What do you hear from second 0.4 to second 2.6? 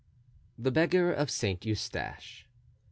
The Beggar of St. Eustache.